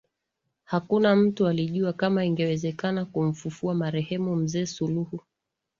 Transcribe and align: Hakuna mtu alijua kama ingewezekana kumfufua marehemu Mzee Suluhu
Hakuna 0.63 1.15
mtu 1.15 1.47
alijua 1.47 1.93
kama 1.93 2.25
ingewezekana 2.25 3.05
kumfufua 3.05 3.73
marehemu 3.73 4.35
Mzee 4.35 4.65
Suluhu 4.65 5.19